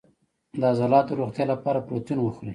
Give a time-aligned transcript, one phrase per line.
[0.59, 2.49] د عضلاتو د روغتیا لپاره پروتین وخورئ